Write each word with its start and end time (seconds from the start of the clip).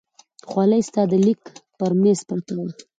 خولۍ 0.49 0.81
ستا 0.89 1.01
د 1.11 1.13
لیک 1.25 1.41
پر 1.77 1.91
مېز 2.01 2.19
پرته 2.29 2.53
وه. 2.57 2.67